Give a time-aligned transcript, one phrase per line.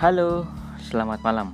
[0.00, 0.48] Halo,
[0.80, 1.52] selamat malam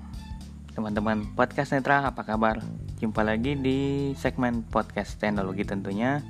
[0.70, 2.62] teman-teman podcast Netra apa kabar?
[3.02, 6.22] Jumpa lagi di segmen podcast teknologi tentunya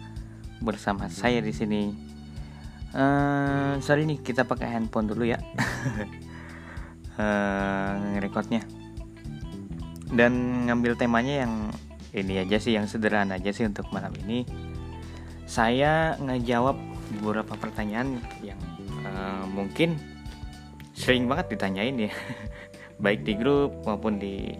[0.64, 1.92] bersama saya di sini.
[2.96, 5.36] Uh, sorry nih kita pakai handphone dulu ya,
[7.20, 8.64] uh, rekodnya
[10.08, 11.68] dan ngambil temanya yang
[12.16, 14.48] ini aja sih yang sederhana aja sih untuk malam ini.
[15.44, 16.80] Saya ngejawab
[17.20, 18.56] beberapa pertanyaan yang
[19.04, 20.15] uh, mungkin
[20.96, 22.12] sering banget ditanyain ya.
[23.04, 24.56] Baik di grup maupun di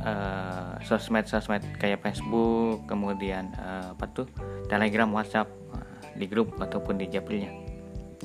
[0.00, 4.26] uh, sosmed-sosmed kayak Facebook kemudian uh, apa tuh
[4.72, 5.84] Telegram WhatsApp uh,
[6.16, 7.52] di grup ataupun di Japrilnya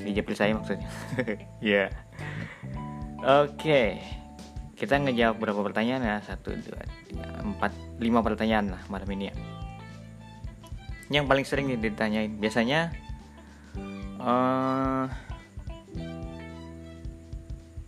[0.00, 0.88] di Japril saya maksudnya.
[1.60, 1.88] Ya yeah.
[3.20, 3.60] oke.
[3.60, 4.00] Okay.
[4.80, 6.16] kita ngejawab beberapa pertanyaan ya?
[6.24, 7.68] Satu dua tiga empat
[8.00, 9.34] lima pertanyaan lah malam ini ya.
[11.12, 12.32] Yang paling sering ditanyain.
[12.40, 12.88] Biasanya
[14.24, 15.04] uh,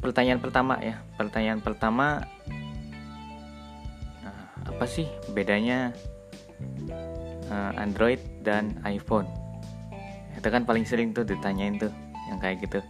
[0.03, 0.98] pertanyaan pertama ya.
[1.14, 2.27] Pertanyaan pertama
[4.27, 5.94] nah, apa sih bedanya
[7.47, 9.31] uh, Android dan iPhone?
[10.34, 11.94] Itu kan paling sering tuh ditanyain tuh
[12.27, 12.83] yang kayak gitu.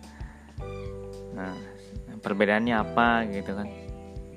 [1.37, 1.53] Nah
[2.25, 3.69] perbedaannya apa gitu kan?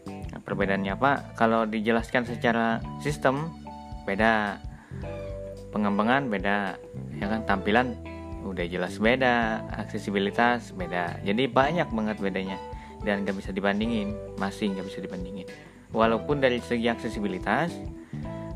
[0.05, 1.31] Nah, perbedaannya apa?
[1.39, 3.55] Kalau dijelaskan secara sistem
[4.03, 4.59] beda.
[5.71, 6.79] Pengembangan beda
[7.19, 7.43] ya kan?
[7.43, 8.14] Tampilan
[8.45, 11.17] udah jelas beda aksesibilitas beda.
[11.25, 12.57] Jadi banyak banget bedanya.
[13.01, 15.49] Dan nggak bisa dibandingin masih nggak bisa dibandingin.
[15.89, 17.73] Walaupun dari segi aksesibilitas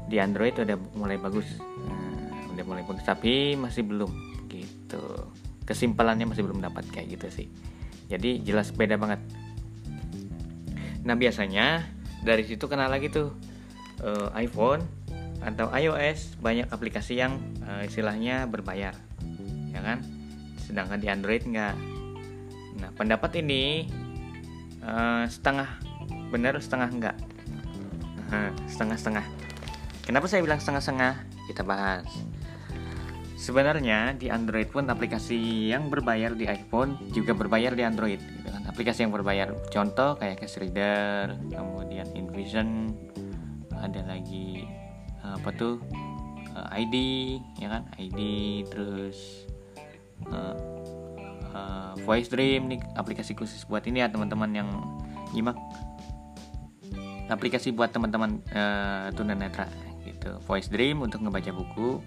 [0.05, 1.45] di Android udah mulai bagus.
[1.59, 4.09] Nah, udah mulai bagus tapi masih belum
[4.49, 5.01] gitu.
[5.65, 7.47] Kesimpulannya masih belum dapat kayak gitu sih.
[8.09, 9.21] Jadi jelas beda banget.
[11.05, 11.85] Nah biasanya
[12.25, 13.33] dari situ kenal lagi tuh
[14.01, 14.81] uh, iPhone
[15.39, 19.08] atau iOS banyak aplikasi yang uh, istilahnya berbayar
[19.71, 20.01] ya kan?
[20.57, 21.75] Sedangkan di Android enggak
[22.79, 23.91] nah pendapat ini
[24.79, 25.67] uh, setengah
[26.31, 27.17] benar setengah enggak
[28.69, 29.25] setengah-setengah.
[30.05, 31.13] Kenapa saya bilang setengah-setengah?
[31.49, 32.05] Kita bahas.
[33.39, 38.67] Sebenarnya di Android pun aplikasi yang berbayar di iPhone juga berbayar di Android gitu kan?
[38.69, 39.55] Aplikasi yang berbayar.
[39.73, 42.93] Contoh kayak Cash Reader kemudian InVision
[43.73, 44.67] ada lagi
[45.23, 45.81] apa tuh?
[46.53, 46.95] Eh, ID
[47.63, 47.83] ya kan?
[47.97, 48.19] ID
[48.69, 49.48] terus
[50.27, 50.55] uh,
[51.55, 54.69] uh, Voice Dream nih aplikasi khusus buat ini ya teman-teman yang
[55.31, 55.55] nyimak.
[57.29, 59.69] Aplikasi buat teman-teman uh, tunanetra
[60.03, 60.41] gitu.
[60.49, 62.01] Voice Dream untuk ngebaca buku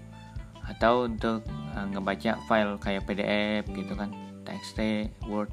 [0.63, 1.43] atau untuk
[1.75, 4.11] uh, ngebaca file kayak PDF gitu kan
[4.43, 5.51] TXT Word.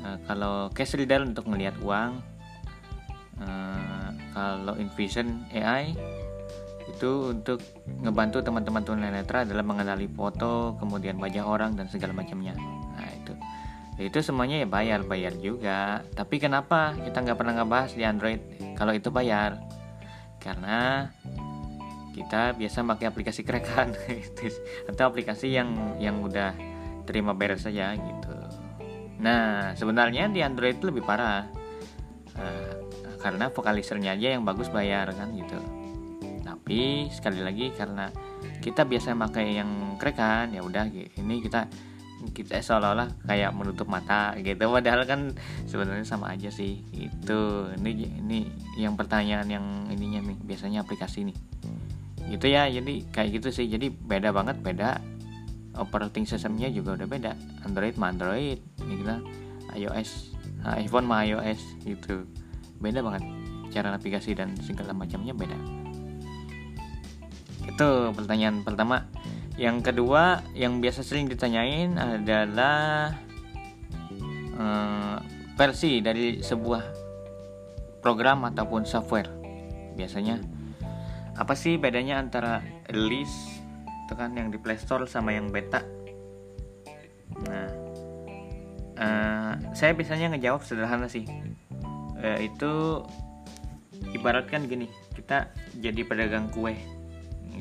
[0.00, 2.22] Uh, kalau Cash Reader untuk melihat uang.
[3.40, 5.96] Uh, kalau InVision AI
[6.90, 12.58] itu untuk ngebantu teman-teman tunanetra dalam mengenali foto, kemudian wajah orang dan segala macamnya.
[12.98, 13.32] Nah itu,
[14.02, 16.02] itu semuanya ya bayar bayar juga.
[16.12, 18.40] Tapi kenapa kita nggak pernah ngebahas di Android
[18.74, 19.62] kalau itu bayar?
[20.42, 21.06] Karena
[22.10, 23.94] kita biasa pakai aplikasi kerekan
[24.90, 26.52] atau aplikasi yang yang udah
[27.06, 28.36] terima beres saja gitu.
[29.22, 31.46] Nah sebenarnya di Android lebih parah
[32.36, 32.72] uh,
[33.20, 35.79] karena vokalisernya aja yang bagus bayar kan gitu
[36.60, 38.06] tapi sekali lagi karena
[38.62, 41.66] kita biasa pakai yang kerekan ya udah ini kita
[42.30, 44.54] kita seolah-olah kayak menutup mata gitu.
[44.54, 45.34] Padahal kan
[45.66, 48.38] sebenarnya sama aja sih itu ini ini
[48.78, 51.36] yang pertanyaan yang ininya nih biasanya aplikasi nih.
[52.30, 53.66] Itu ya jadi kayak gitu sih.
[53.66, 55.02] Jadi beda banget beda
[55.74, 57.32] operating systemnya juga udah beda.
[57.66, 59.16] Android mah Android ya kita
[59.74, 60.38] iOS
[60.78, 62.30] iPhone mah iOS gitu.
[62.78, 63.26] Beda banget
[63.74, 65.79] cara navigasi dan segala macamnya beda
[67.70, 69.06] itu pertanyaan pertama.
[69.54, 73.14] Yang kedua yang biasa sering ditanyain adalah
[74.56, 75.16] uh,
[75.54, 76.82] versi dari sebuah
[78.00, 79.28] program ataupun software.
[79.94, 80.40] Biasanya
[81.36, 83.62] apa sih bedanya antara release
[84.08, 85.84] itu kan yang di Play Store sama yang beta?
[87.46, 87.68] Nah,
[88.98, 91.28] uh, saya biasanya ngejawab sederhana sih.
[92.20, 93.04] Uh, itu
[94.12, 96.99] ibaratkan gini, kita jadi pedagang kue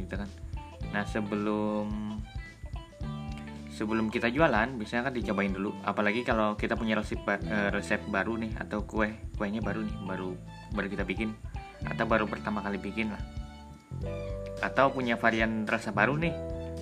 [0.06, 0.30] gitu kan.
[0.94, 1.88] Nah sebelum
[3.70, 5.72] sebelum kita jualan biasanya kan dicobain dulu.
[5.84, 10.30] Apalagi kalau kita punya resep eh, resep baru nih atau kue kuenya baru nih baru
[10.76, 11.32] baru kita bikin
[11.88, 13.24] atau baru pertama kali bikin lah.
[14.60, 16.34] Atau punya varian rasa baru nih.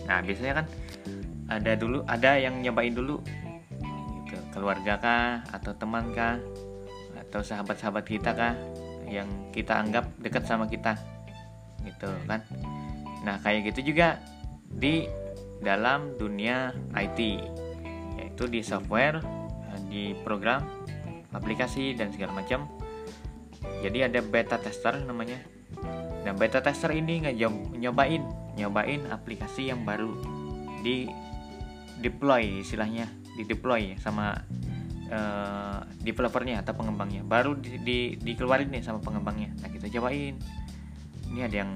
[0.10, 0.66] Nah biasanya kan
[1.48, 3.22] ada dulu ada yang nyobain dulu
[4.26, 4.38] gitu.
[4.50, 6.42] Keluarga kah atau teman kah
[7.28, 8.56] atau sahabat-sahabat kita kah
[9.08, 10.96] yang kita anggap dekat sama kita
[11.88, 12.44] gitu kan
[13.28, 14.24] Nah, kayak gitu juga
[14.64, 15.04] di
[15.60, 17.20] dalam dunia IT,
[18.16, 19.20] yaitu di software,
[19.92, 20.64] di program
[21.36, 22.72] aplikasi dan segala macam.
[23.84, 25.44] Jadi ada beta tester namanya.
[26.24, 27.20] Dan beta tester ini
[27.76, 28.24] nyobain
[28.56, 30.12] nyobain aplikasi yang baru
[30.82, 31.08] di
[32.00, 33.06] deploy istilahnya
[33.38, 34.34] di deploy sama
[35.12, 37.22] uh, developernya atau pengembangnya.
[37.28, 39.52] Baru di, di, dikeluarin nih sama pengembangnya.
[39.62, 40.36] Nah kita cobain.
[41.28, 41.72] Ini ada yang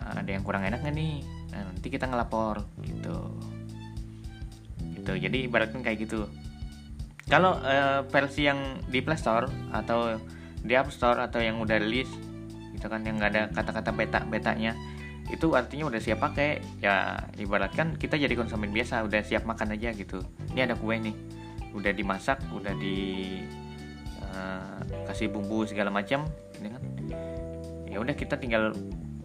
[0.00, 1.20] ada yang kurang enak nggak nih?
[1.52, 3.16] Nah, nanti kita ngelapor gitu.
[4.96, 5.12] Gitu.
[5.16, 6.26] Jadi ibaratnya kayak gitu.
[7.30, 10.18] Kalau uh, versi yang di Play Store atau
[10.60, 12.10] di App Store atau yang udah rilis
[12.74, 14.72] gitu kan yang nggak ada kata-kata beta betanya
[15.30, 16.58] itu artinya udah siap pakai.
[16.82, 20.20] Ya ibaratkan kita jadi konsumen biasa udah siap makan aja gitu.
[20.50, 21.14] Ini ada kue nih
[21.70, 22.98] udah dimasak udah di
[24.34, 26.26] uh, kasih bumbu segala macam
[26.58, 26.82] ini kan.
[27.86, 28.74] Ya udah kita tinggal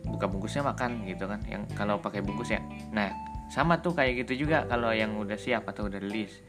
[0.05, 1.41] buka bungkusnya makan gitu kan.
[1.49, 2.61] Yang kalau pakai bungkus ya.
[2.93, 3.11] Nah
[3.49, 6.41] sama tuh kayak gitu juga kalau yang udah siap atau udah rilis.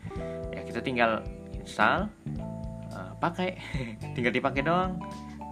[0.53, 2.09] Ya kita tinggal install
[2.93, 3.59] uh, pakai.
[4.17, 5.01] Tinggal dipakai doang.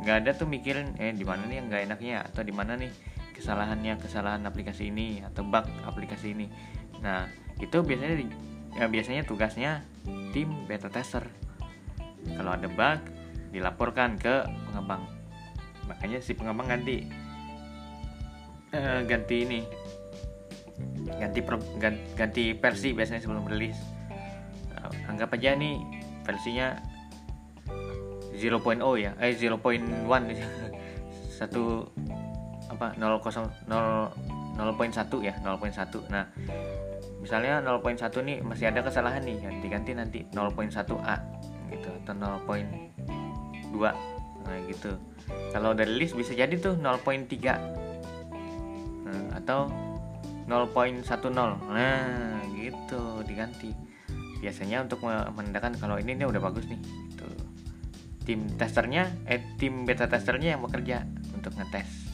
[0.04, 2.16] Nggak ada tuh mikirin eh di mana nih yang nggak enaknya?
[2.24, 2.92] Atau di mana nih
[3.34, 6.46] kesalahannya kesalahan aplikasi ini atau bug aplikasi ini?
[7.00, 7.28] Nah
[7.60, 8.16] itu biasanya
[8.74, 9.84] ya biasanya tugasnya
[10.32, 11.24] tim beta tester.
[12.24, 13.00] Kalau ada bug
[13.52, 15.04] dilaporkan ke pengembang.
[15.86, 17.23] Makanya si pengembang ganti
[18.74, 19.62] uh, ganti ini.
[21.14, 23.78] Ganti pro, ganti, versi biasanya sebelum rilis.
[24.74, 25.78] Uh, anggap aja nih
[26.26, 26.74] versinya
[28.34, 29.56] 0.0 ya eh 0.1
[31.38, 31.86] satu
[32.66, 33.46] apa 0, 0,
[34.58, 34.90] 0.1
[35.22, 36.26] ya 0.1 nah
[37.22, 41.16] misalnya 0.1 nih masih ada kesalahan nih yang diganti nanti 0.1a
[41.70, 43.80] gitu atau 0.2
[44.44, 44.92] nah gitu.
[45.56, 47.00] Kalau udah list bisa jadi tuh 0.3 nah,
[49.44, 49.69] atau
[50.49, 51.05] 0.10
[51.69, 53.73] nah gitu diganti.
[54.41, 56.81] Biasanya untuk menandakan kalau ini nih udah bagus nih
[57.12, 57.29] gitu.
[58.25, 62.08] tim testernya eh tim beta testernya yang bekerja untuk ngetes.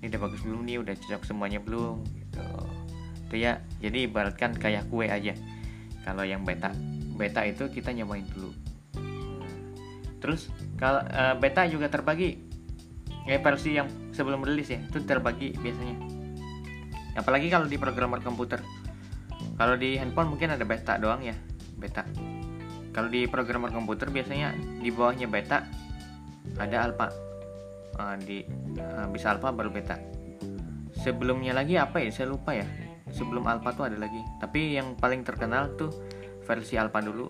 [0.00, 0.76] Ini udah bagus belum nih?
[0.80, 2.04] Udah cocok semuanya belum?
[2.04, 2.46] Gitu.
[3.28, 5.36] Itu ya jadi ibaratkan kayak kue aja.
[6.04, 6.72] Kalau yang beta
[7.16, 8.52] beta itu kita nyobain dulu.
[10.20, 10.48] Terus
[10.80, 12.48] kalau uh, beta juga terbagi.
[13.28, 16.07] Ya versi yang sebelum rilis ya itu terbagi biasanya
[17.14, 18.60] apalagi kalau di programmer komputer.
[19.58, 21.34] Kalau di handphone mungkin ada beta doang ya
[21.78, 22.02] beta.
[22.90, 25.62] Kalau di programmer komputer biasanya di bawahnya beta
[26.58, 27.08] ada alpha.
[27.98, 28.46] Uh, di
[28.78, 29.98] uh, bisa alpha baru beta.
[30.98, 32.10] Sebelumnya lagi apa ya?
[32.10, 32.66] Saya lupa ya.
[33.10, 34.18] Sebelum alpha tuh ada lagi.
[34.42, 35.90] Tapi yang paling terkenal tuh
[36.46, 37.26] versi alpha dulu.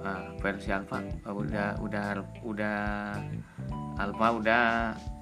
[0.00, 1.02] Uh, versi alpha.
[1.26, 2.04] Uh, udah udah
[2.46, 2.78] udah
[3.98, 4.62] alpha udah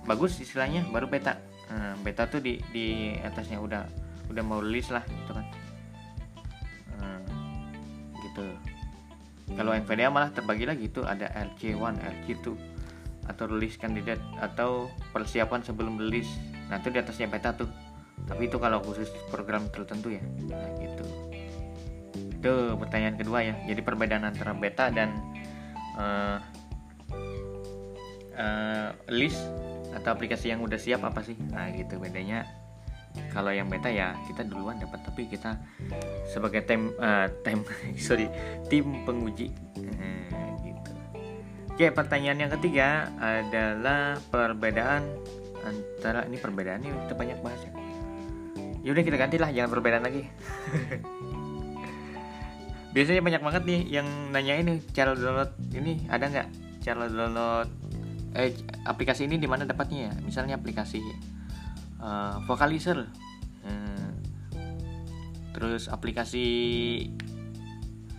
[0.05, 1.37] bagus istilahnya baru beta
[1.73, 3.83] uh, beta tuh di di atasnya udah
[4.29, 5.47] udah mau rilis lah gitu kan.
[8.39, 8.47] Gitu.
[9.57, 12.47] Kalau NVDA malah terbagi lagi itu ada RC1 RC2
[13.29, 16.29] atau rilis kandidat atau persiapan sebelum rilis
[16.69, 17.71] nah itu di atasnya beta tuh.
[18.29, 20.21] Tapi itu kalau khusus program tertentu ya.
[20.53, 21.05] Nah gitu.
[22.13, 23.55] Itu pertanyaan kedua ya.
[23.65, 25.17] Jadi perbedaan antara beta dan
[25.97, 26.39] uh,
[28.37, 29.41] uh, list
[29.95, 31.37] atau aplikasi yang udah siap apa sih?
[31.53, 32.01] Nah gitu.
[32.01, 32.45] Bedanya
[33.33, 35.01] kalau yang beta ya kita duluan dapat.
[35.05, 35.57] Tapi kita
[36.29, 37.63] sebagai tim uh, tim
[37.97, 38.29] sorry
[38.73, 39.53] tim penguji.
[39.79, 40.91] Uh, gitu.
[41.75, 45.05] Oke pertanyaan yang ketiga adalah perbedaan
[45.63, 47.79] antara ini perbedaan ini kita banyak bahas ya
[48.89, 50.23] yaudah kita gantilah jangan perbedaan lagi.
[52.97, 56.49] Biasanya banyak banget nih yang nanya ini cara download ini ada nggak?
[56.83, 57.69] Cara download
[58.37, 58.53] eh
[58.85, 60.13] aplikasi ini di mana dapatnya ya?
[60.21, 61.01] Misalnya aplikasi
[62.01, 63.09] uh, Vocalizer.
[63.65, 64.13] Uh,
[65.57, 66.45] terus aplikasi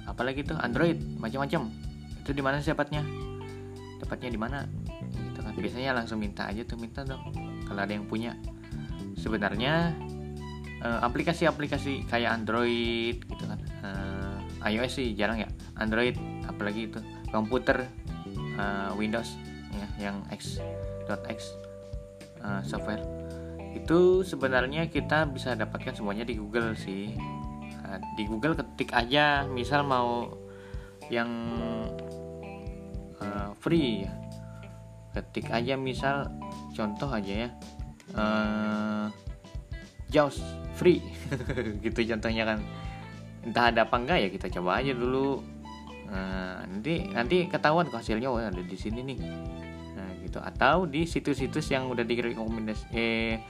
[0.10, 0.58] apalagi tuh?
[0.58, 1.70] Android macam-macam.
[2.26, 3.06] Itu di mana sih dapatnya?
[4.02, 4.60] Dapatnya di mana?
[5.14, 5.54] Gitu kan.
[5.54, 7.22] Biasanya langsung minta aja tuh minta dong.
[7.68, 8.34] Kalau ada yang punya.
[9.20, 9.94] Sebenarnya
[10.84, 13.60] uh, aplikasi-aplikasi kayak Android gitu kan.
[13.86, 14.38] Uh,
[14.68, 15.50] iOS sih jarang ya.
[15.80, 17.00] Android apalagi itu.
[17.30, 17.86] Komputer
[19.00, 19.40] Windows
[19.80, 21.40] ya yang X.X
[22.44, 23.04] uh, software.
[23.76, 27.14] Itu sebenarnya kita bisa dapatkan semuanya di Google sih.
[27.86, 30.34] Nah, di Google ketik aja misal mau
[31.14, 31.30] yang
[33.22, 34.14] uh, free ya.
[35.14, 36.30] Ketik aja misal
[36.74, 37.50] contoh aja ya.
[38.14, 39.06] Uh,
[40.10, 40.42] JAWS
[40.74, 41.02] free.
[41.86, 42.60] Gitu contohnya kan.
[43.46, 45.42] Entah ada apa enggak ya kita coba aja dulu.
[46.10, 49.20] Nah, nanti nanti ketahuan hasilnya oh ada di sini nih
[50.30, 50.40] gitu.
[50.40, 53.42] Atau di situs-situs yang udah direkomendasi eh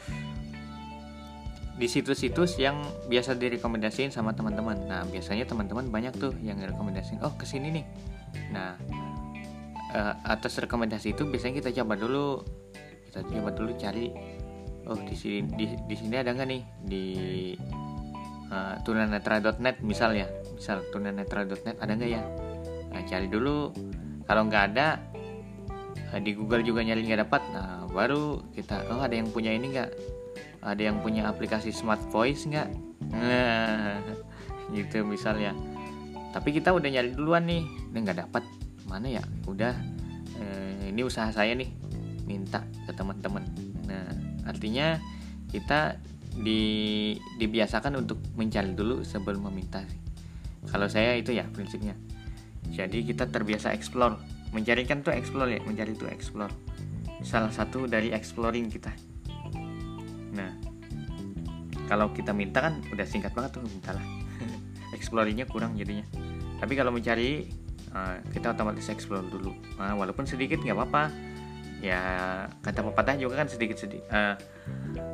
[1.79, 2.75] di situs-situs yang
[3.07, 4.83] biasa direkomendasiin sama teman-teman.
[4.83, 7.85] Nah, biasanya teman-teman banyak tuh yang rekomendasiin, oh ke sini nih.
[8.51, 8.75] Nah,
[9.95, 12.43] uh, atas rekomendasi itu biasanya kita coba dulu
[13.09, 14.13] kita coba dulu cari
[14.85, 16.61] oh di sini di, di sini ada nggak nih?
[16.83, 17.05] Di
[18.51, 22.21] uh, tunanetra.net misal ya misal tunanetra.net ada nggak ya?
[22.91, 23.71] Nah, cari dulu.
[24.27, 24.99] Kalau nggak ada
[26.17, 27.41] di Google juga nyari nggak dapat.
[27.53, 29.89] Nah baru kita oh ada yang punya ini nggak?
[30.65, 32.69] Ada yang punya aplikasi smart voice nggak?
[33.13, 34.01] Nah
[34.75, 35.53] gitu misalnya.
[36.33, 38.43] Tapi kita udah nyari duluan nih ini nggak dapat.
[38.89, 39.23] Mana ya?
[39.45, 39.77] Udah
[40.41, 41.69] eh, ini usaha saya nih
[42.25, 43.45] minta ke teman-teman.
[43.85, 44.09] Nah
[44.49, 44.97] artinya
[45.53, 45.97] kita
[46.39, 49.81] di dibiasakan untuk mencari dulu sebelum meminta
[50.69, 51.95] kalau saya itu ya prinsipnya.
[52.69, 56.51] Jadi kita terbiasa explore mencari kan tuh explore ya mencari tuh explore.
[57.21, 58.91] Salah satu dari exploring kita.
[60.33, 60.51] Nah
[61.89, 64.05] kalau kita minta kan udah singkat banget tuh mintalah.
[64.97, 66.05] Exploringnya kurang jadinya.
[66.61, 67.49] Tapi kalau mencari
[67.93, 69.57] uh, kita otomatis explore dulu.
[69.81, 71.03] Uh, walaupun sedikit nggak apa-apa.
[71.79, 72.01] Ya
[72.59, 74.35] kata pepatah juga kan sedikit sedikit uh,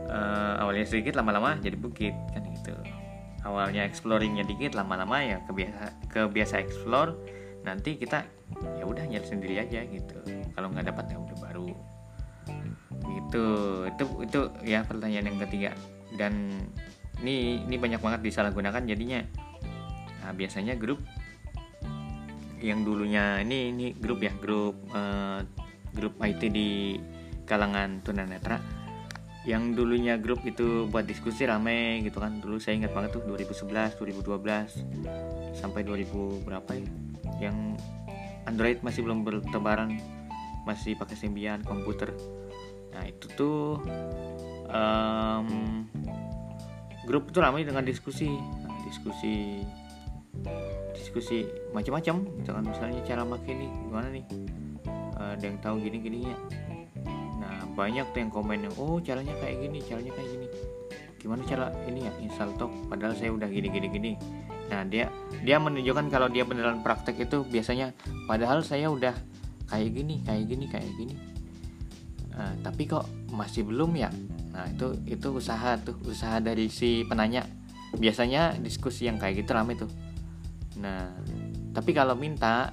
[0.10, 2.74] uh, awalnya sedikit lama-lama jadi bukit kan gitu.
[3.46, 7.14] Awalnya exploringnya dikit lama-lama ya kebiasa kebiasa explore
[7.66, 8.22] nanti kita
[8.78, 10.22] ya udah nyari sendiri aja gitu.
[10.54, 11.70] Kalau nggak dapat ya udah baru.
[13.10, 13.46] Gitu.
[13.90, 15.74] Itu itu ya pertanyaan yang ketiga.
[16.14, 16.62] Dan
[17.26, 19.26] ini ini banyak banget disalahgunakan jadinya.
[20.22, 21.02] Nah, biasanya grup
[22.62, 25.42] yang dulunya ini ini grup ya grup uh,
[25.92, 27.02] grup IT di
[27.50, 28.62] kalangan tunanetra.
[29.46, 32.42] Yang dulunya grup itu buat diskusi rame gitu kan.
[32.42, 37.05] Dulu saya ingat banget tuh 2011 2012 sampai 2000 berapa ya
[37.42, 37.76] yang
[38.46, 39.98] Android masih belum bertebaran
[40.66, 42.14] masih pakai Symbian komputer.
[42.94, 43.82] Nah itu tuh
[44.70, 45.50] um,
[47.06, 48.30] grup itu ramai dengan diskusi.
[48.30, 49.62] Nah, diskusi
[50.98, 52.16] diskusi macam-macam.
[52.42, 54.26] Misalkan misalnya cara pakai ini gimana nih?
[55.16, 56.38] Ada yang tahu gini gini ya
[57.36, 60.48] nah banyak tuh yang komen yang oh caranya kayak gini caranya kayak gini.
[61.22, 64.12] Gimana cara ini ya install talk padahal saya udah gini gini gini
[64.66, 65.14] nah dia
[65.46, 67.94] dia menunjukkan kalau dia beneran praktek itu biasanya
[68.26, 69.14] padahal saya udah
[69.70, 71.16] kayak gini kayak gini kayak gini.
[72.36, 74.12] Nah, tapi kok masih belum ya?
[74.52, 77.48] Nah itu itu usaha tuh usaha dari si penanya.
[77.96, 79.88] Biasanya diskusi yang kayak gitu rame tuh.
[80.80, 81.16] Nah
[81.72, 82.72] tapi kalau minta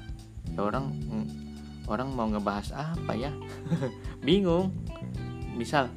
[0.52, 0.94] ya orang
[1.86, 3.30] orang mau ngebahas apa ya?
[4.26, 4.74] Bingung.
[5.54, 5.92] Misal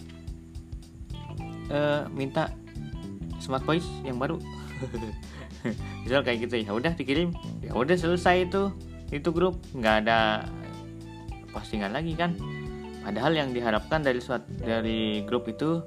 [1.70, 2.54] uh, minta
[3.42, 4.42] smart voice yang baru
[6.06, 7.34] misal kayak gitu ya udah dikirim.
[7.62, 8.74] Ya udah selesai itu
[9.10, 9.58] itu grup.
[9.74, 10.50] Nggak ada
[11.56, 12.36] postingan lagi kan.
[13.06, 15.80] Padahal yang diharapkan dari suat, dari grup itu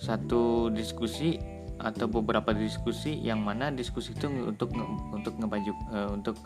[0.00, 1.36] satu diskusi
[1.76, 4.72] atau beberapa diskusi yang mana diskusi itu untuk
[5.12, 6.40] untuk ngebaju uh, untuk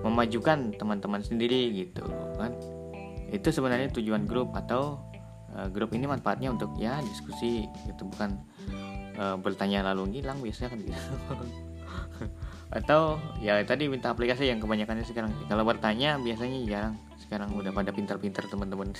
[0.00, 2.04] memajukan teman-teman sendiri gitu
[2.40, 2.56] kan.
[3.28, 5.04] Itu sebenarnya tujuan grup atau
[5.52, 8.08] uh, grup ini manfaatnya untuk ya diskusi gitu.
[8.08, 8.40] Bukan
[9.20, 11.00] uh, bertanya lalu ngilang biasanya kan gitu
[12.72, 15.32] atau ya tadi minta aplikasi yang kebanyakannya sekarang.
[15.44, 16.94] Kalau bertanya biasanya jarang.
[17.20, 18.96] Sekarang udah pada pintar-pintar teman-teman.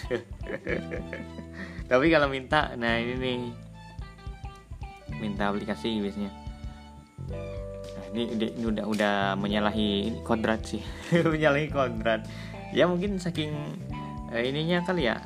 [1.90, 3.40] Tapi kalau minta nah ini nih.
[5.24, 6.30] Minta aplikasi biasanya.
[8.12, 10.84] Ini, ini udah udah menyalahi kodrat sih.
[11.32, 12.28] Menyalahi kodrat.
[12.76, 13.56] Ya mungkin saking
[14.28, 15.16] uh, ininya kali ya.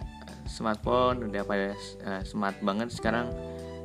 [0.47, 1.75] Smartphone udah pada
[2.07, 3.26] uh, smart banget sekarang.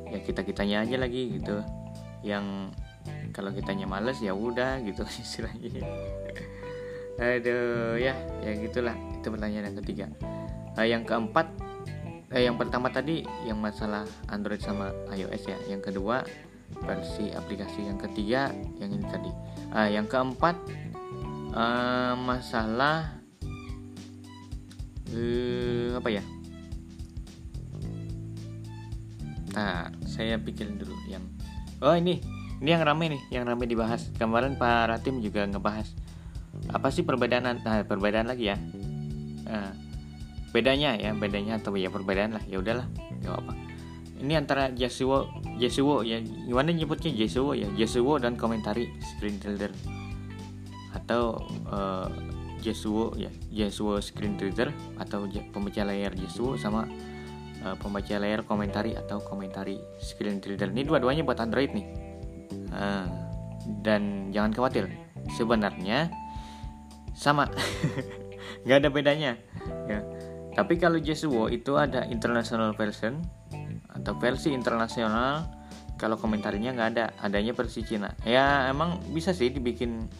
[0.06, 1.66] Ya kita kitanya aja lagi gitu.
[2.22, 2.70] Yang
[3.32, 5.82] kalau kitanya males ya udah gitu istilahnya.
[7.16, 8.94] Aduh ya ya gitulah.
[9.18, 10.06] Itu pertanyaan yang ketiga.
[10.76, 11.48] Uh, yang keempat
[12.32, 15.58] eh, yang pertama tadi yang masalah Android sama iOS ya.
[15.68, 16.24] Yang kedua
[16.84, 19.32] versi aplikasi yang ketiga yang ini tadi.
[19.72, 20.56] Uh, yang keempat
[21.56, 23.16] uh, masalah
[25.12, 26.24] uh, apa ya?
[29.52, 31.24] Nah saya pikirin dulu yang
[31.84, 34.08] oh ini ini yang ramai nih yang ramai dibahas.
[34.14, 35.90] Kemarin Pak Ratim juga ngebahas.
[36.70, 38.56] Apa sih perbedaan nah perbedaan lagi ya?
[39.50, 39.74] Uh,
[40.54, 42.44] bedanya ya bedanya atau ya perbedaan lah.
[42.46, 42.86] Ya udahlah
[43.20, 43.52] nggak apa
[44.22, 45.26] ini antara Jesuo
[45.58, 46.22] Jesuo ya.
[46.22, 47.10] Gimana nyebutnya?
[47.10, 47.66] Jesuo ya?
[47.74, 49.74] Jesuo dan komentari screen reader.
[50.94, 52.06] Atau uh,
[52.62, 53.28] Jesuo ya?
[53.50, 56.86] Jesuo screen reader atau pembaca layar Jesuo sama
[57.66, 60.70] uh, pembaca layar komentari atau komentari screen reader.
[60.70, 62.11] Ini dua-duanya buat Android nih
[62.72, 63.06] uh,
[63.84, 64.90] dan jangan khawatir
[65.36, 66.10] sebenarnya
[67.14, 67.46] sama.
[68.64, 69.32] Nggak ada bedanya
[69.86, 70.00] ya.
[70.52, 73.24] Tapi kalau Jesuo itu ada international version
[73.88, 75.48] atau versi internasional
[75.96, 78.12] kalau komentarnya nggak ada adanya versi Cina.
[78.26, 80.10] Ya emang bisa sih dibikin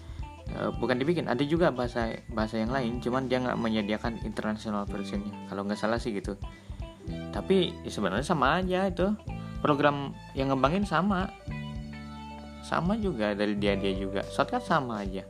[0.57, 5.35] uh, bukan dibikin ada juga bahasa bahasa yang lain cuman dia nggak menyediakan international versionnya
[5.53, 6.39] kalau nggak salah sih gitu.
[7.35, 9.13] Tapi ya sebenarnya sama aja itu
[9.61, 11.29] program yang ngembangin sama
[12.63, 14.23] sama juga dari dia dia juga.
[14.31, 15.27] Shortcut sama aja.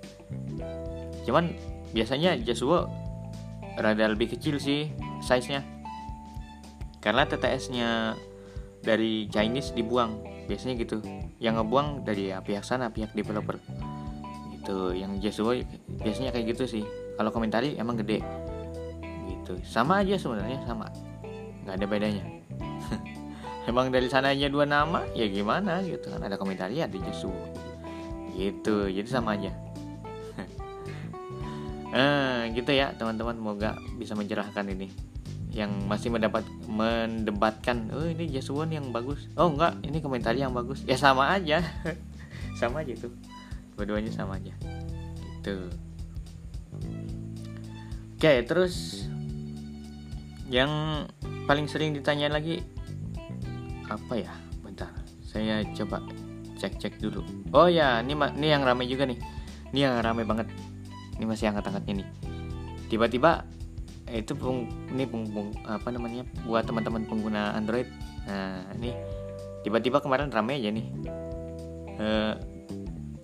[1.24, 1.56] Cuman
[1.92, 2.88] biasanya Joshua
[3.80, 4.92] rada lebih kecil sih
[5.24, 5.60] size nya
[7.00, 8.14] karena TTS nya
[8.84, 10.22] dari Chinese dibuang.
[10.46, 11.00] Biasanya gitu.
[11.42, 13.58] Yang ngebuang dari ya, pihak sana pihak developer.
[14.54, 14.94] Gitu.
[14.94, 15.58] Yang Joshua
[16.02, 16.84] biasanya kayak gitu sih.
[17.18, 18.22] Kalau komentari emang gede.
[19.26, 19.58] Gitu.
[19.66, 20.86] Sama aja sebenarnya sama.
[21.62, 22.24] Nggak ada bedanya
[23.66, 25.04] emang dari sananya dua nama?
[25.14, 27.31] Ya gimana gitu kan ada komentar ya di Jesu
[28.33, 29.52] gitu jadi sama aja.
[31.92, 34.88] Eh gitu ya teman-teman semoga bisa mencerahkan ini.
[35.52, 39.28] Yang masih mendapat mendebatkan oh ini Jesuan yang bagus.
[39.37, 40.81] Oh enggak ini komentar yang bagus.
[40.88, 41.61] Ya sama aja.
[42.61, 43.12] Sama aja tuh
[43.76, 44.54] keduanya sama aja.
[45.42, 45.57] Gitu.
[48.16, 49.04] Oke terus
[50.47, 50.71] yang
[51.49, 52.62] paling sering ditanya lagi
[53.96, 54.32] apa ya?
[54.62, 54.88] Bentar
[55.32, 56.04] saya coba
[56.61, 57.25] cek-cek dulu.
[57.56, 59.18] Oh ya ini ini yang ramai juga nih.
[59.72, 60.52] Ini yang ramai banget.
[61.16, 62.08] Ini masih angkat-angkatnya nih.
[62.92, 63.49] Tiba-tiba
[64.12, 65.25] eh, itu pung, ini pung,
[65.64, 67.88] apa namanya buat teman-teman pengguna Android.
[68.28, 68.92] Nah ini
[69.64, 70.87] tiba-tiba kemarin ramai aja nih.
[72.02, 72.34] Uh,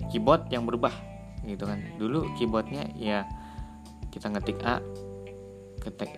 [0.08, 0.92] keyboard yang berubah
[1.44, 1.84] gitu kan.
[2.00, 3.28] Dulu keyboardnya ya
[4.08, 4.80] kita ngetik A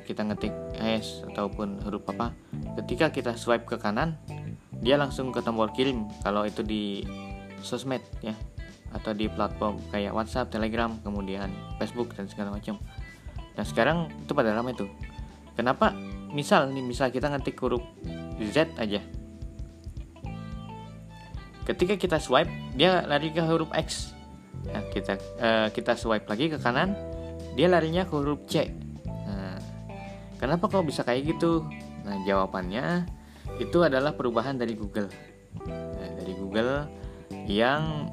[0.06, 2.34] kita ngetik S ataupun huruf apa.
[2.80, 4.18] Ketika kita swipe ke kanan
[4.80, 7.04] dia langsung ke tombol kirim kalau itu di
[7.60, 8.32] sosmed ya
[8.90, 12.80] atau di platform kayak WhatsApp, Telegram, kemudian Facebook dan segala macam.
[13.54, 14.90] Dan sekarang itu pada ramai tuh.
[15.54, 15.94] Kenapa?
[16.30, 17.82] Misal nih, misal kita ngetik huruf
[18.40, 18.98] Z aja.
[21.68, 24.16] Ketika kita swipe, dia lari ke huruf X.
[24.66, 26.98] Nah, kita uh, kita swipe lagi ke kanan,
[27.54, 28.74] dia larinya ke huruf C.
[29.06, 29.60] Nah,
[30.42, 31.62] kenapa kok bisa kayak gitu?
[32.02, 33.06] Nah, jawabannya
[33.58, 35.10] itu adalah perubahan dari Google.
[35.66, 36.86] Nah, dari Google
[37.50, 38.12] yang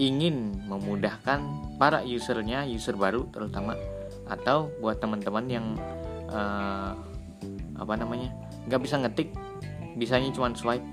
[0.00, 1.40] ingin memudahkan
[1.76, 3.76] para usernya, user baru terutama,
[4.24, 5.66] atau buat teman-teman yang
[6.32, 6.96] uh,
[7.76, 8.32] apa namanya
[8.64, 9.34] nggak bisa ngetik,
[10.00, 10.84] bisanya cuma swipe,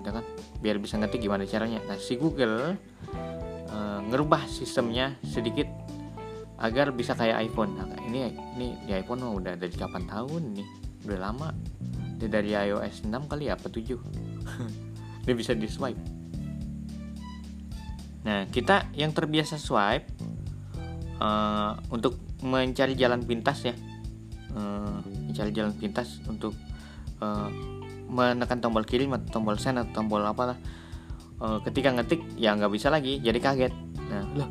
[0.00, 0.24] gitu kan?
[0.64, 1.84] Biar bisa ngetik gimana caranya?
[1.84, 2.80] Nah, si Google
[3.68, 5.68] uh, ngerubah sistemnya sedikit
[6.56, 7.76] agar bisa kayak iPhone.
[7.76, 10.68] Nah, ini ini di iPhone oh, udah dari kapan tahun nih,
[11.04, 11.48] udah lama
[12.16, 13.84] dia dari iOS 6 kali ya apa 7
[15.24, 16.00] dia bisa di swipe
[18.26, 20.10] nah kita yang terbiasa swipe
[21.20, 23.74] uh, untuk mencari jalan pintas ya.
[24.56, 26.56] Uh, mencari jalan pintas untuk
[27.20, 27.48] uh,
[28.08, 30.56] menekan tombol kiri atau tombol send atau tombol apalah.
[31.36, 33.72] Uh, ketika ngetik ya nggak bisa lagi jadi kaget.
[34.08, 34.48] Nah loh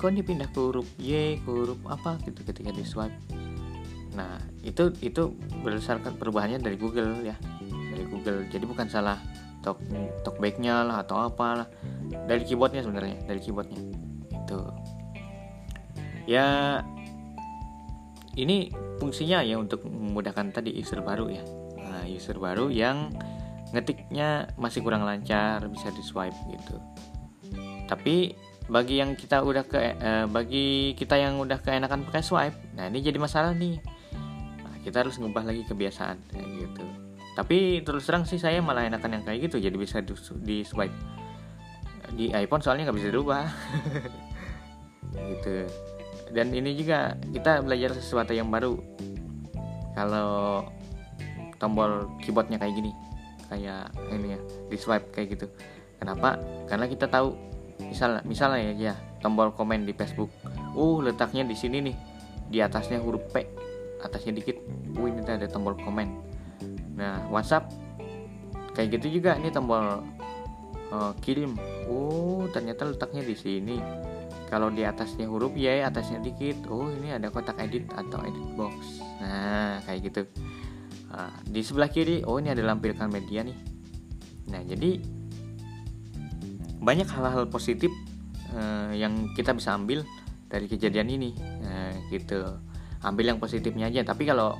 [0.00, 3.12] kok ini pindah ke huruf Y ke huruf apa gitu ketika di swipe
[4.14, 7.36] Nah, itu itu berdasarkan perubahannya dari Google ya.
[7.68, 8.46] Dari Google.
[8.50, 9.18] Jadi bukan salah
[9.60, 9.78] talk
[10.26, 11.68] talkbacknya lah atau apa lah.
[12.26, 13.80] Dari keyboardnya sebenarnya, dari keyboardnya.
[14.34, 14.60] Itu.
[16.26, 16.46] Ya
[18.38, 18.70] ini
[19.02, 21.42] fungsinya ya untuk memudahkan tadi user baru ya.
[21.78, 23.10] Nah, user baru yang
[23.70, 26.76] ngetiknya masih kurang lancar bisa di swipe gitu.
[27.86, 28.34] Tapi
[28.70, 33.02] bagi yang kita udah ke eh, bagi kita yang udah keenakan pakai swipe, nah ini
[33.02, 33.82] jadi masalah nih
[34.80, 36.84] kita harus ngubah lagi kebiasaan kayak gitu.
[37.36, 40.96] Tapi terus terang sih saya malah enakan yang kayak gitu jadi bisa di, di swipe.
[42.16, 43.44] Di iPhone soalnya nggak bisa dirubah.
[45.10, 45.66] Gitu.
[46.30, 48.78] Dan ini juga kita belajar sesuatu yang baru.
[49.98, 50.62] Kalau
[51.58, 52.94] tombol keyboardnya kayak gini
[53.50, 54.40] kayak ini ya
[54.70, 55.46] di swipe kayak gitu.
[55.98, 56.38] Kenapa?
[56.70, 57.34] Karena kita tahu
[57.82, 60.30] misal misalnya ya, ya tombol komen di Facebook.
[60.78, 61.96] Uh letaknya di sini nih
[62.46, 63.59] di atasnya huruf P
[64.00, 64.56] atasnya dikit
[64.96, 66.08] oh ini ada tombol komen.
[66.96, 67.70] Nah WhatsApp
[68.76, 70.04] kayak gitu juga ini tombol
[70.92, 71.56] uh, kirim.
[71.88, 73.76] Oh ternyata letaknya di sini.
[74.50, 76.66] Kalau di atasnya huruf Y atasnya dikit.
[76.66, 78.98] Oh ini ada kotak edit atau edit box.
[79.22, 80.22] Nah kayak gitu.
[81.10, 83.58] Nah, di sebelah kiri oh ini ada lampirkan media nih.
[84.50, 85.02] Nah jadi
[86.80, 87.92] banyak hal-hal positif
[88.56, 90.02] uh, yang kita bisa ambil
[90.50, 91.30] dari kejadian ini.
[91.62, 92.58] Nah, gitu
[93.04, 94.04] ambil yang positifnya aja.
[94.04, 94.56] Tapi kalau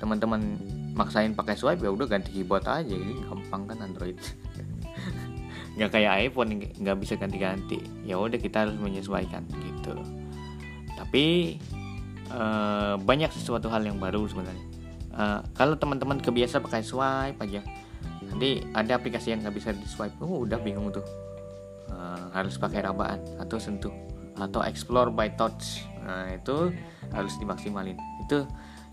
[0.00, 0.58] teman-teman
[0.92, 2.92] maksain pakai swipe ya udah ganti keyboard aja.
[2.92, 4.16] Ini gampang kan Android.
[5.76, 7.80] Nggak kayak iPhone nggak bisa ganti-ganti.
[8.04, 9.96] Ya udah kita harus menyesuaikan gitu.
[11.00, 11.56] Tapi
[12.28, 14.66] uh, banyak sesuatu hal yang baru sebenarnya.
[15.12, 17.60] Uh, kalau teman-teman kebiasa pakai swipe aja
[18.32, 21.04] nanti ada aplikasi yang nggak bisa di swipe oh udah bingung tuh.
[21.88, 23.92] Uh, harus pakai rabaan atau sentuh
[24.40, 26.74] atau explore by touch nah itu
[27.14, 27.98] harus dimaksimalin.
[28.26, 28.46] Itu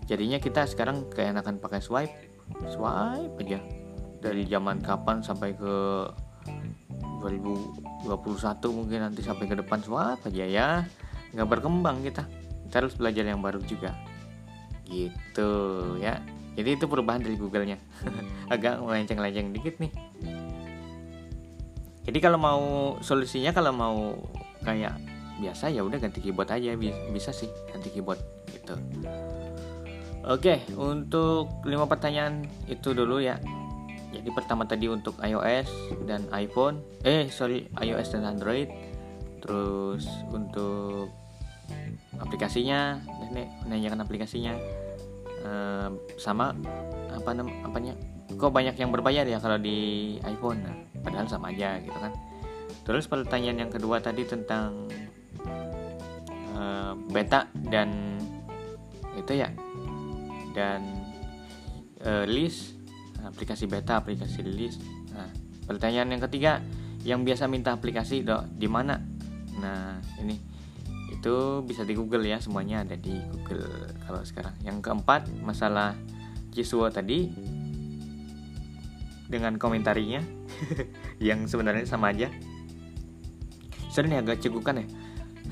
[0.06, 2.14] jadinya kita sekarang keenakan pakai swipe.
[2.70, 3.60] Swipe aja.
[4.20, 5.74] Dari zaman kapan sampai ke
[7.24, 8.06] 2021
[8.76, 10.68] mungkin nanti sampai ke depan swipe aja ya.
[11.34, 12.24] Nggak berkembang kita.
[12.68, 13.94] Kita harus belajar yang baru juga.
[14.86, 15.50] Gitu
[15.98, 16.18] ya.
[16.58, 17.78] Jadi itu perubahan dari Google-nya.
[18.54, 19.92] Agak melenceng-lenceng dikit nih.
[22.10, 22.62] Jadi kalau mau
[23.04, 23.96] solusinya kalau mau
[24.66, 24.98] kayak
[25.40, 26.76] biasa ya udah ganti keyboard aja
[27.10, 28.20] bisa sih ganti keyboard
[28.52, 28.76] gitu
[30.20, 33.40] Oke, untuk lima pertanyaan itu dulu ya.
[34.12, 38.68] Jadi pertama tadi untuk iOS dan iPhone, eh sorry iOS dan Android.
[39.40, 41.08] Terus untuk
[42.20, 43.00] aplikasinya,
[43.32, 44.52] nih menanyakan aplikasinya
[45.40, 45.88] uh,
[46.20, 46.52] sama
[47.16, 47.96] apa nam apanya?
[48.36, 50.60] Kok banyak yang berbayar ya kalau di iPhone?
[50.68, 52.12] Nah, padahal sama aja gitu kan.
[52.84, 54.84] Terus pertanyaan yang kedua tadi tentang
[56.60, 58.20] uh, beta dan
[59.16, 59.48] itu ya.
[60.52, 60.84] Dan
[62.04, 62.76] uh, list
[63.24, 64.84] aplikasi beta aplikasi list.
[65.16, 65.28] Nah
[65.64, 66.52] pertanyaan yang ketiga
[67.00, 69.00] yang biasa minta aplikasi dok di mana?
[69.56, 70.36] Nah ini
[71.10, 74.54] itu bisa di Google ya semuanya ada di Google kalau sekarang.
[74.60, 75.96] Yang keempat masalah
[76.50, 77.30] Jisuo tadi
[79.30, 80.18] dengan komentarinya
[81.22, 82.28] yang sebenarnya sama aja.
[84.00, 84.86] Nih agak cegukan ya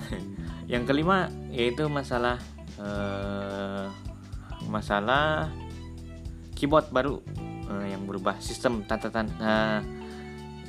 [0.69, 2.37] yang kelima yaitu masalah
[2.77, 3.89] uh,
[4.69, 5.49] masalah
[6.53, 7.25] keyboard baru
[7.73, 9.81] uh, yang berubah sistem tata tata, uh,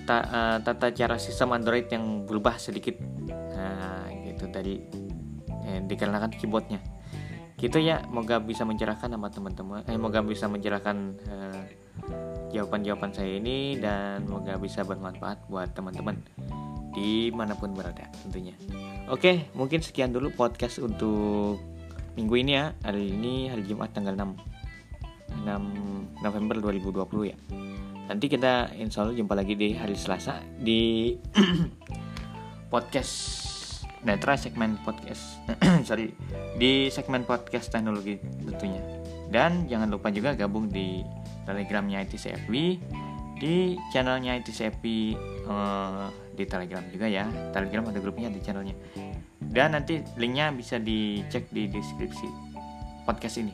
[0.08, 2.96] ta, uh, tata cara sistem Android yang berubah sedikit.
[3.30, 4.80] Nah gitu tadi
[5.68, 6.80] eh, dikarenakan keyboardnya.
[7.60, 11.62] Gitu ya moga bisa mencerahkan sama teman-teman eh moga bisa mencerahkan uh,
[12.56, 16.24] jawaban-jawaban saya ini dan moga bisa bermanfaat buat teman-teman
[16.94, 18.54] di mana pun berada tentunya.
[19.10, 21.62] Oke mungkin sekian dulu podcast untuk
[22.18, 22.74] minggu ini ya.
[22.86, 27.38] Hari ini hari Jumat tanggal 6 6 November 2020 ya.
[28.10, 31.14] Nanti kita insya Allah jumpa lagi di hari Selasa di
[32.74, 33.14] podcast
[34.00, 35.44] Netra segmen podcast
[35.88, 36.16] sorry
[36.56, 38.82] di segmen podcast teknologi tentunya.
[39.30, 41.06] Dan jangan lupa juga gabung di
[41.46, 42.54] telegramnya ITCFB
[43.40, 46.08] di channelnya ITCFB uh, eh,
[46.40, 47.28] di telegram juga ya.
[47.52, 48.76] Telegram ada grupnya di channelnya.
[49.44, 52.28] Dan nanti linknya bisa dicek di deskripsi
[53.04, 53.52] podcast ini.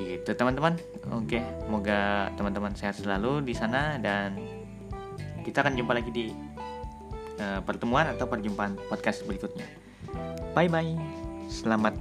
[0.00, 0.80] Gitu teman-teman.
[1.12, 4.40] Oke semoga teman-teman sehat selalu di sana dan
[5.44, 6.24] kita akan jumpa lagi di
[7.36, 9.68] uh, pertemuan atau perjumpaan podcast berikutnya.
[10.56, 10.96] Bye bye
[11.52, 12.00] selamat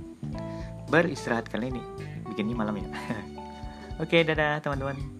[0.88, 1.84] beristirahat kali ini.
[2.32, 2.88] Bikinnya malam ya.
[4.04, 5.19] Oke dadah teman-teman